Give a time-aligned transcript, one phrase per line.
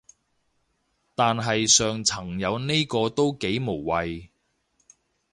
[1.13, 4.29] 但係上層有呢個都幾無謂